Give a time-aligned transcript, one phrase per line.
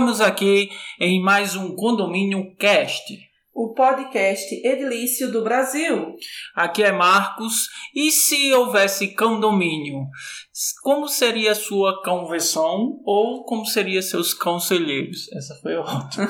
[0.00, 3.20] Estamos aqui em mais um Condomínio Cast.
[3.52, 6.16] O podcast edilício do Brasil.
[6.56, 7.68] Aqui é Marcos.
[7.94, 10.06] E se houvesse condomínio,
[10.82, 15.30] como seria sua convenção ou como seriam seus conselheiros?
[15.34, 16.26] Essa foi ótima.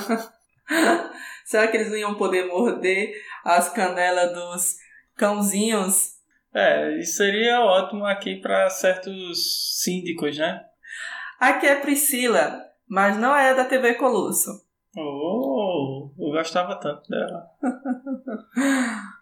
[1.47, 3.13] Será que eles não iam poder morder
[3.45, 4.75] as canelas dos
[5.17, 6.15] cãozinhos?
[6.53, 10.61] É, isso seria ótimo aqui para certos síndicos, né?
[11.39, 14.51] Aqui é Priscila, mas não é da TV Colosso.
[14.97, 17.47] Oh, eu gostava tanto dela.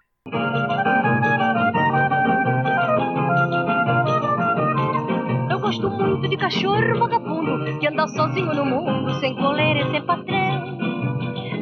[5.50, 10.06] Eu gosto muito de cachorro vagabundo que anda sozinho no mundo, sem coleira e sem
[10.06, 10.78] patrão.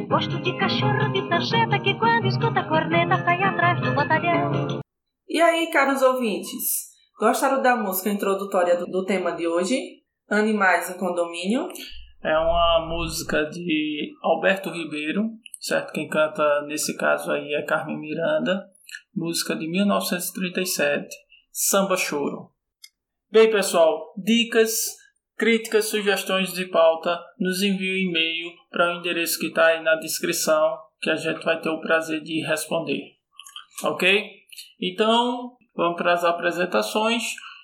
[0.07, 4.79] Gosto de cachorro de sarjeta que quando escuta a corneta sai atrás do batalhão.
[5.27, 6.87] E aí, caros ouvintes,
[7.19, 9.77] gostaram da música introdutória do, do tema de hoje?
[10.29, 11.69] Animais em Condomínio.
[12.27, 15.29] É uma música de Alberto Ribeiro,
[15.61, 15.93] certo?
[15.93, 18.69] Quem canta nesse caso aí é Carmen Miranda.
[19.15, 21.07] Música de 1937,
[21.53, 22.51] Samba Choro.
[23.31, 24.97] Bem, pessoal, dicas,
[25.37, 29.95] críticas, sugestões de pauta, nos envie um e-mail para o endereço que está aí na
[29.95, 33.03] descrição, que a gente vai ter o prazer de responder.
[33.85, 34.31] Ok?
[34.81, 37.23] Então, vamos para as apresentações.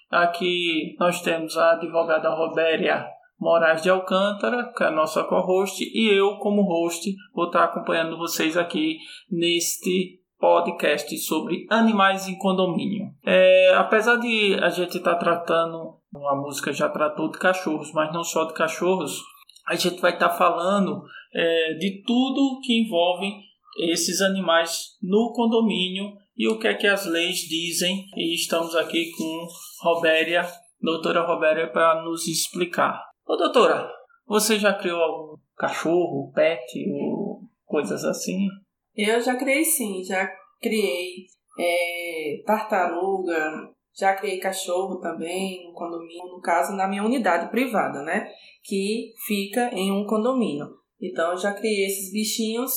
[0.09, 3.11] Aqui nós temos a advogada Robéria
[3.43, 8.17] Moraes de Alcântara, que é a nossa co-host, e eu, como host, vou estar acompanhando
[8.17, 8.97] vocês aqui
[9.29, 13.07] neste podcast sobre animais em condomínio.
[13.25, 18.23] É, apesar de a gente estar tratando, a música já tratou de cachorros, mas não
[18.23, 19.21] só de cachorros,
[19.67, 23.29] a gente vai estar falando é, de tudo que envolve
[23.77, 28.05] esses animais no condomínio e o que é que as leis dizem.
[28.15, 29.47] E estamos aqui com
[29.81, 30.45] Robéria,
[30.81, 33.12] doutora Robéria, para nos explicar.
[33.25, 33.89] Ô doutora,
[34.25, 38.47] você já criou algum cachorro, pet ou coisas assim?
[38.95, 40.29] Eu já criei sim, já
[40.61, 41.25] criei
[41.59, 48.27] é, tartaruga, já criei cachorro também no condomínio, no caso na minha unidade privada, né?
[48.63, 50.67] Que fica em um condomínio.
[51.01, 52.71] Então eu já criei esses bichinhos,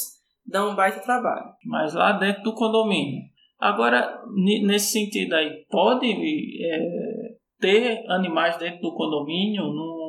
[0.44, 1.52] dão um baita trabalho.
[1.64, 3.22] Mas lá dentro do condomínio.
[3.58, 4.22] Agora,
[4.64, 9.62] nesse sentido aí, pode é, ter animais dentro do condomínio?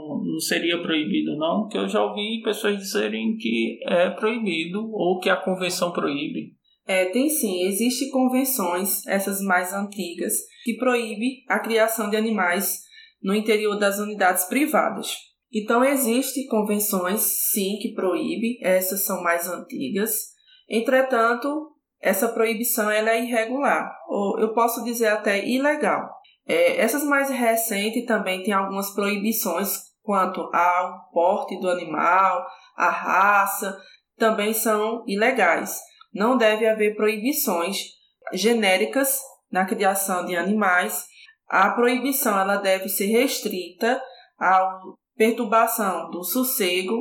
[0.08, 1.62] Não, seria proibido, não?
[1.62, 6.56] Porque eu já ouvi pessoas dizerem que é proibido ou que a convenção proíbe.
[6.88, 12.84] É, tem sim, existem convenções, essas mais antigas, que proíbe a criação de animais
[13.22, 15.14] no interior das unidades privadas.
[15.54, 20.12] Então existem convenções, sim, que proíbe, essas são mais antigas.
[20.70, 26.08] Entretanto, essa proibição ela é irregular, ou eu posso dizer até ilegal.
[26.48, 32.48] É, essas mais recentes também têm algumas proibições quanto ao porte do animal,
[32.78, 33.78] a raça,
[34.18, 35.78] também são ilegais.
[36.14, 37.78] Não deve haver proibições
[38.32, 39.20] genéricas
[39.52, 41.06] na criação de animais.
[41.50, 44.02] A proibição ela deve ser restrita
[44.40, 44.80] à
[45.18, 46.96] perturbação do sossego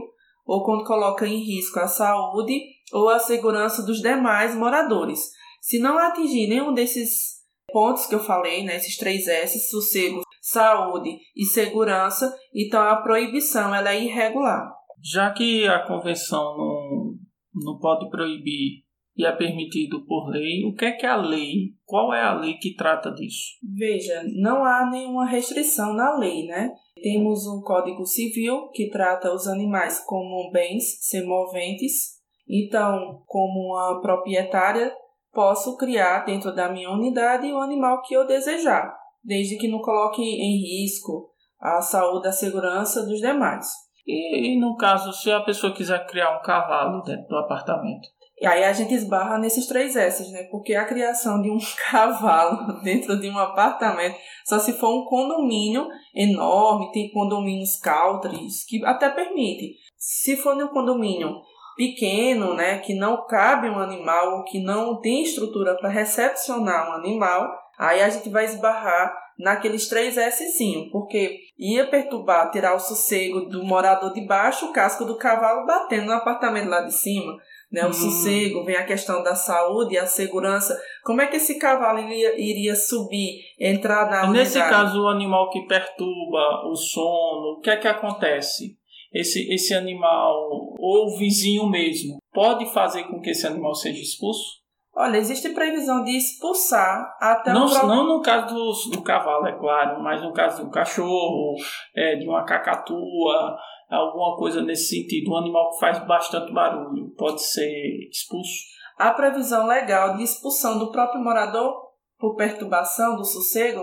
[0.45, 2.61] ou quando coloca em risco a saúde
[2.93, 5.21] ou a segurança dos demais moradores.
[5.61, 7.37] Se não atingir nenhum desses
[7.69, 13.75] pontos que eu falei, né, esses três S, sossego, saúde e segurança, então a proibição
[13.75, 14.73] ela é irregular.
[15.03, 17.15] Já que a convenção não,
[17.55, 18.85] não pode proibir
[19.17, 21.75] e é permitido por lei, o que é que a lei?
[21.85, 23.57] Qual é a lei que trata disso?
[23.77, 26.71] Veja, não há nenhuma restrição na lei, né?
[27.03, 32.17] Temos o Código Civil que trata os animais como bens semoventes.
[32.49, 34.93] Então, como uma proprietária,
[35.33, 38.95] posso criar dentro da minha unidade o animal que eu desejar,
[39.27, 43.67] desde que não coloque em risco a saúde e a segurança dos demais.
[44.07, 48.09] E no caso, se a pessoa quiser criar um cavalo dentro do apartamento?
[48.39, 50.45] E aí a gente esbarra nesses três S's, né?
[50.51, 51.59] Porque a criação de um
[51.91, 58.85] cavalo dentro de um apartamento, só se for um condomínio enorme, tem condomínios countries, que
[58.85, 59.75] até permite.
[59.97, 61.41] Se for um condomínio
[61.77, 67.49] pequeno, né, que não cabe um animal, que não tem estrutura para recepcionar um animal,
[67.79, 73.43] aí a gente vai esbarrar naqueles três S sim, porque ia perturbar, tirar o sossego
[73.43, 77.37] do morador de baixo, o casco do cavalo batendo no apartamento lá de cima
[77.71, 77.85] né?
[77.85, 77.93] O hum.
[77.93, 80.79] sossego, vem a questão da saúde a segurança.
[81.05, 84.39] Como é que esse cavalo iria, iria subir, entrar na unidade?
[84.39, 88.77] Nesse caso, o animal que perturba o sono, o que é que acontece?
[89.13, 94.61] Esse, esse animal, ou o vizinho mesmo, pode fazer com que esse animal seja expulso?
[94.99, 97.89] Olha, existe previsão de expulsar até não, o próprio...
[97.89, 101.55] Não no caso do, do cavalo, é claro, mas no caso de um cachorro,
[101.95, 103.59] é, de uma cacatua,
[103.91, 105.33] alguma coisa nesse sentido.
[105.33, 108.55] Um animal que faz bastante barulho pode ser expulso?
[108.99, 111.75] A previsão legal de expulsão do próprio morador
[112.19, 113.83] por perturbação do sossego.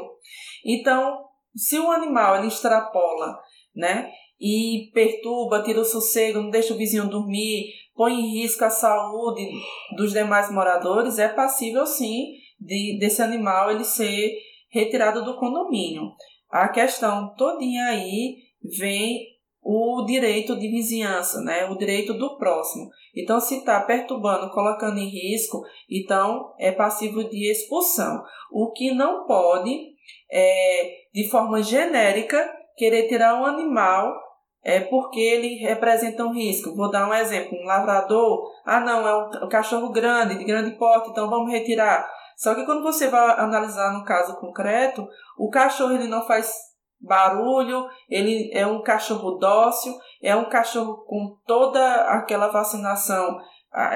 [0.66, 1.20] Então,
[1.56, 3.40] se o animal ele extrapola,
[3.76, 8.70] né, e perturba, tira o sossego, não deixa o vizinho dormir, põe em risco a
[8.70, 9.48] saúde
[9.96, 14.32] dos demais moradores, é passível sim de, desse animal ele ser
[14.72, 16.12] retirado do condomínio.
[16.50, 18.38] A questão todinha aí
[18.78, 21.66] vem o direito de vizinhança, né?
[21.70, 22.90] o direito do próximo.
[23.16, 28.22] Então, se está perturbando, colocando em risco, então é passível de expulsão.
[28.52, 29.94] O que não pode
[30.32, 34.14] é, de forma genérica, querer tirar um animal
[34.64, 36.76] é porque ele representa um risco.
[36.76, 41.10] Vou dar um exemplo: um lavrador, ah, não, é um cachorro grande, de grande porte,
[41.10, 42.10] então vamos retirar.
[42.38, 45.08] Só que quando você vai analisar no caso concreto,
[45.38, 46.52] o cachorro ele não faz
[47.00, 53.38] barulho, ele é um cachorro dócil, é um cachorro com toda aquela vacinação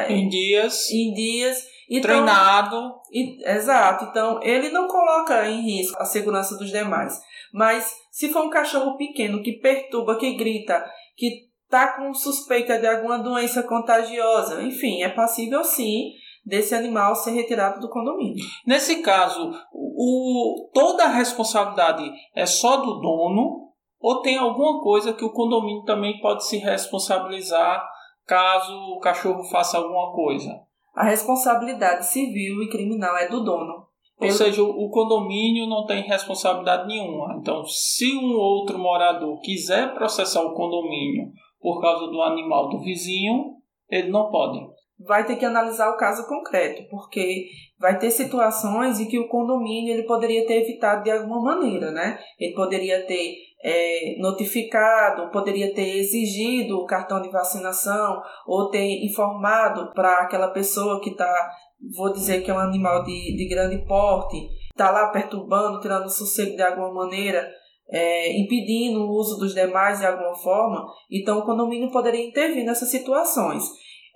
[0.10, 2.96] em dias, em dias então, treinado.
[3.12, 4.06] E, exato.
[4.06, 7.20] Então, ele não coloca em risco a segurança dos demais.
[7.54, 10.86] Mas se for um cachorro pequeno que perturba, que grita,
[11.16, 16.12] que está com suspeita de alguma doença contagiosa, enfim, é passível sim
[16.46, 18.44] desse animal ser retirado do condomínio.
[18.66, 23.68] Nesse caso, o, toda a responsabilidade é só do dono
[24.00, 27.86] ou tem alguma coisa que o condomínio também pode se responsabilizar
[28.28, 30.62] caso o cachorro faça alguma coisa?
[30.94, 33.88] A responsabilidade civil e criminal é do dono.
[34.20, 37.38] Ou seja, o condomínio não tem responsabilidade nenhuma.
[37.40, 41.32] Então, se um outro morador quiser processar o condomínio
[41.62, 43.58] por causa do animal do vizinho,
[43.90, 44.60] ele não pode
[45.00, 47.48] vai ter que analisar o caso concreto, porque
[47.80, 52.20] vai ter situações em que o condomínio ele poderia ter evitado de alguma maneira, né?
[52.40, 59.94] Ele poderia ter é, notificado, poderia ter exigido o cartão de vacinação ou ter informado
[59.94, 61.52] para aquela pessoa que está,
[61.96, 66.56] vou dizer que é um animal de, de grande porte, está lá perturbando, tirando sossego
[66.56, 67.48] de alguma maneira,
[67.90, 72.90] é, impedindo o uso dos demais de alguma forma, então o condomínio poderia intervir nessas
[72.90, 73.64] situações.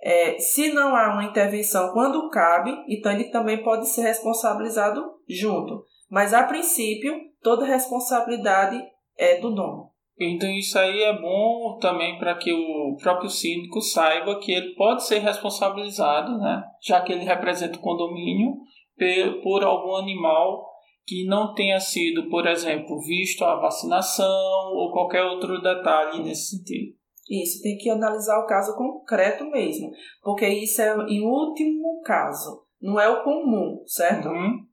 [0.02, 5.84] É, se não há uma intervenção quando cabe, então ele também pode ser responsabilizado junto.
[6.10, 8.82] Mas a princípio, toda responsabilidade
[9.16, 9.92] é do dono.
[10.18, 15.04] Então isso aí é bom também para que o próprio síndico saiba que ele pode
[15.06, 16.62] ser responsabilizado, né?
[16.82, 18.54] já que ele representa o condomínio,
[19.42, 20.70] por algum animal
[21.04, 27.01] que não tenha sido, por exemplo, visto a vacinação ou qualquer outro detalhe nesse sentido.
[27.30, 29.90] Isso, tem que analisar o caso concreto mesmo,
[30.22, 34.28] porque isso é em último caso, não é o comum, certo?
[34.28, 34.66] Uhum.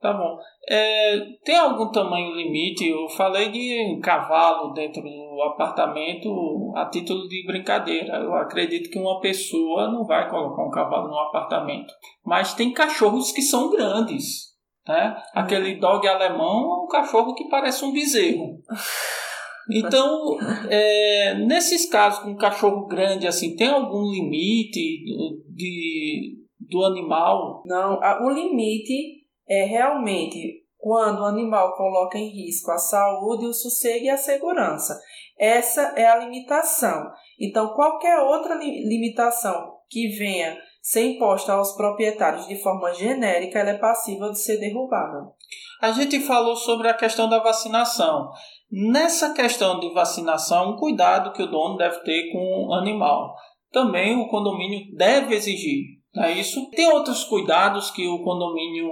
[0.00, 0.38] Tá bom.
[0.66, 2.88] É, tem algum tamanho limite?
[2.88, 8.16] Eu falei de cavalo dentro do apartamento a título de brincadeira.
[8.16, 11.92] Eu acredito que uma pessoa não vai colocar um cavalo no apartamento.
[12.24, 14.50] Mas tem cachorros que são grandes.
[14.88, 15.08] Né?
[15.08, 15.42] Uhum.
[15.42, 18.58] Aquele dog alemão é um cachorro que parece um bezerro.
[19.72, 20.38] Então,
[20.68, 25.04] é, nesses casos com um cachorro grande, assim, tem algum limite
[25.48, 27.62] de, do animal?
[27.66, 34.06] Não, o limite é realmente quando o animal coloca em risco a saúde, o sossego
[34.06, 34.98] e a segurança.
[35.38, 37.10] Essa é a limitação.
[37.38, 43.78] Então, qualquer outra limitação que venha ser imposta aos proprietários de forma genérica, ela é
[43.78, 45.30] passível de ser derrubada.
[45.80, 48.30] A gente falou sobre a questão da vacinação.
[48.70, 53.34] Nessa questão de vacinação, cuidado que o dono deve ter com o animal.
[53.72, 56.00] Também o condomínio deve exigir.
[56.14, 56.70] Não é isso?
[56.70, 58.90] Tem outros cuidados que o condomínio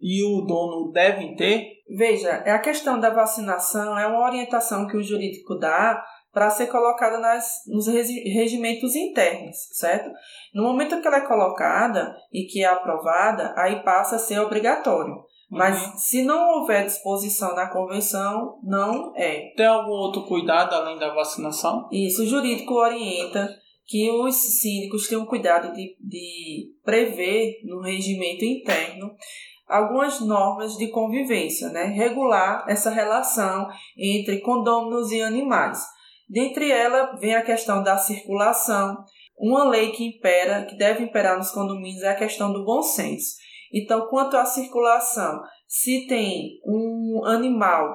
[0.00, 1.66] e o dono devem ter?
[1.96, 6.66] Veja, é a questão da vacinação é uma orientação que o jurídico dá para ser
[6.66, 10.10] colocada nas, nos regimentos internos, certo?
[10.52, 15.14] No momento que ela é colocada e que é aprovada, aí passa a ser obrigatório.
[15.48, 15.96] Mas uhum.
[15.96, 19.52] se não houver disposição na convenção, não é.
[19.56, 21.88] Tem algum outro cuidado além da vacinação?
[21.92, 23.48] Isso, o jurídico orienta
[23.86, 29.14] que os síndicos tenham cuidado de, de prever no regimento interno
[29.68, 31.84] algumas normas de convivência, né?
[31.84, 35.78] regular essa relação entre condôminos e animais.
[36.28, 38.96] Dentre elas vem a questão da circulação.
[39.38, 43.36] Uma lei que impera, que deve imperar nos condomínios é a questão do bom senso.
[43.76, 47.94] Então, quanto à circulação, se tem um animal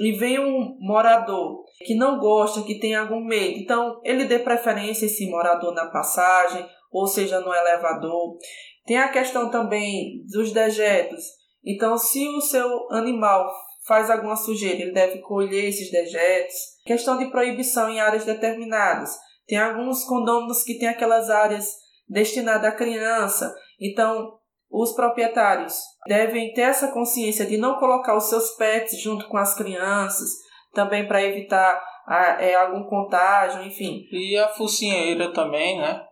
[0.00, 5.06] e vem um morador que não gosta, que tem algum medo, então ele dê preferência
[5.06, 8.36] esse morador na passagem, ou seja, no elevador.
[8.84, 11.22] Tem a questão também dos dejetos.
[11.64, 13.48] Então, se o seu animal
[13.86, 16.56] faz alguma sujeira, ele deve colher esses dejetos.
[16.84, 19.16] Questão de proibição em áreas determinadas.
[19.46, 21.66] Tem alguns condôminos que têm aquelas áreas
[22.08, 23.54] destinadas à criança.
[23.80, 24.39] Então,
[24.70, 25.74] os proprietários
[26.06, 30.28] devem ter essa consciência de não colocar os seus pets junto com as crianças,
[30.72, 34.06] também para evitar a, é, algum contágio, enfim.
[34.12, 36.02] E a focinheira também, né?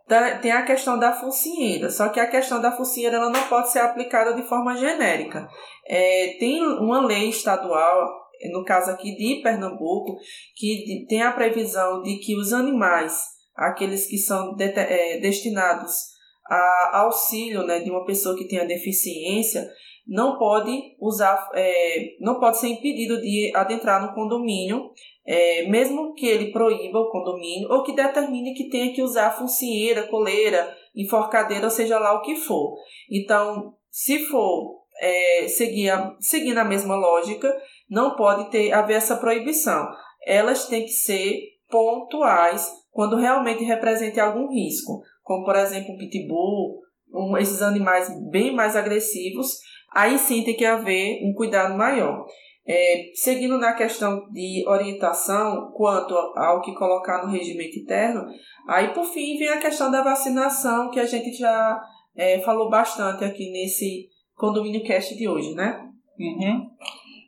[0.41, 3.79] Tem a questão da focinheira, só que a questão da focinheira ela não pode ser
[3.79, 5.47] aplicada de forma genérica.
[5.87, 8.09] É, tem uma lei estadual,
[8.51, 10.17] no caso aqui de Pernambuco,
[10.55, 13.21] que tem a previsão de que os animais,
[13.55, 16.18] aqueles que são de, é, destinados
[16.49, 19.69] a auxílio né, de uma pessoa que tenha deficiência,
[20.07, 24.91] não pode usar, é, não pode ser impedido de adentrar no condomínio,
[25.25, 30.07] é, mesmo que ele proíba o condomínio ou que determine que tenha que usar focinheira,
[30.07, 32.75] coleira, enforcadeira, ou seja lá o que for.
[33.11, 37.55] Então, se for é, seguir, a, seguir na mesma lógica,
[37.87, 39.87] não pode ter haver essa proibição.
[40.25, 41.39] Elas têm que ser
[41.69, 46.79] pontuais quando realmente representem algum risco, como por exemplo um pitbull,
[47.13, 49.59] um, esses animais bem mais agressivos
[49.93, 52.25] aí sim tem que haver um cuidado maior.
[52.67, 58.25] É, seguindo na questão de orientação quanto ao que colocar no regimento interno,
[58.67, 61.79] aí por fim vem a questão da vacinação, que a gente já
[62.15, 65.79] é, falou bastante aqui nesse condomínio cast de hoje, né?
[66.19, 66.69] Uhum.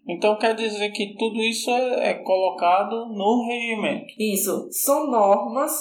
[0.08, 4.14] Então quer dizer que tudo isso é, é colocado no regimento.
[4.20, 5.72] Isso, são normas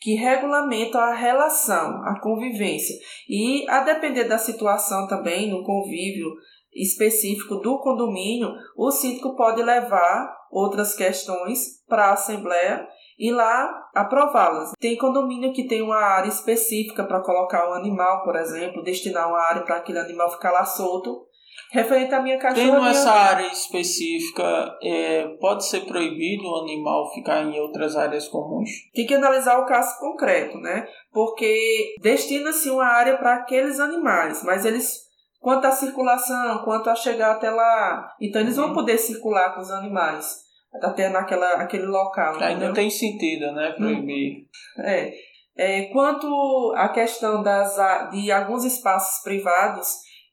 [0.00, 2.96] que regulamentam a relação, a convivência.
[3.28, 6.28] E a depender da situação também, no convívio
[6.74, 12.86] específico do condomínio, o síndico pode levar outras questões para a Assembleia
[13.18, 14.72] e lá aprová-las.
[14.80, 19.28] Tem condomínio que tem uma área específica para colocar o um animal, por exemplo, destinar
[19.28, 21.26] uma área para aquele animal ficar lá solto.
[21.72, 22.64] Referente à minha cachorra.
[22.64, 28.68] Tendo essa área específica, é, pode ser proibido o animal ficar em outras áreas comuns?
[28.94, 30.86] Tem que analisar o caso concreto, né?
[31.12, 37.32] Porque destina-se uma área para aqueles animais, mas eles quanto à circulação, quanto a chegar
[37.32, 38.14] até lá.
[38.20, 38.74] Então eles vão uhum.
[38.74, 40.50] poder circular com os animais
[40.82, 42.36] até naquela aquele local.
[42.40, 43.72] Ainda não tem sentido, né?
[43.72, 44.46] Proibir.
[44.78, 45.12] É.
[45.56, 45.82] é.
[45.86, 47.76] Quanto à questão das,
[48.10, 49.88] de alguns espaços privados,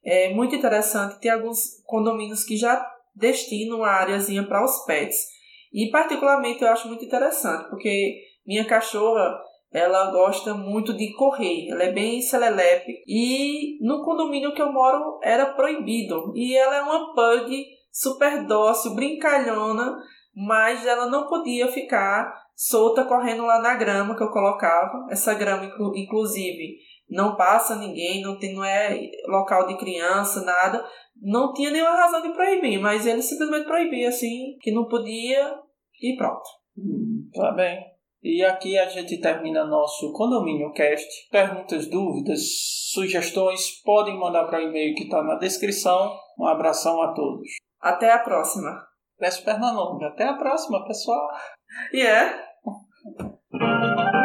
[0.08, 1.20] é muito interessante.
[1.20, 2.82] Tem alguns condomínios que já
[3.14, 5.18] destinam a áreazinha para os pets.
[5.74, 9.38] E particularmente eu acho muito interessante, porque minha cachorra
[9.70, 15.20] ela gosta muito de correr, ela é bem celelepe e no condomínio que eu moro
[15.22, 16.32] era proibido.
[16.34, 19.98] E ela é uma pug super dócil, brincalhona,
[20.34, 25.06] mas ela não podia ficar solta correndo lá na grama que eu colocava.
[25.10, 26.78] Essa grama inclusive
[27.10, 30.86] não passa ninguém, não, tem, não é local de criança, nada.
[31.22, 35.58] Não tinha nenhuma razão de proibir, mas ele simplesmente proibia, assim, que não podia
[36.02, 36.44] e pronto.
[36.78, 37.98] Hum, tá bem.
[38.22, 41.08] E aqui a gente termina nosso Condomínio Cast.
[41.32, 42.42] Perguntas, dúvidas,
[42.92, 46.14] sugestões, podem mandar para o e-mail que está na descrição.
[46.38, 47.48] Um abração a todos.
[47.80, 48.86] Até a próxima.
[49.18, 50.08] Peço perna longa.
[50.08, 51.30] Até a próxima, pessoal.
[51.94, 52.44] E yeah.
[54.12, 54.14] é.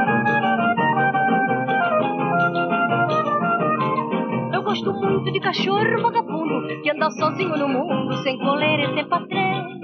[4.93, 9.81] gosto muito de cachorro vagabundo que anda sozinho no mundo, sem coleira e sem patrão.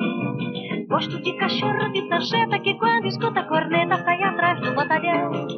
[0.88, 5.48] Gosto de cachorro de sarjeta que quando escuta a corneta sai atrás do batalhão.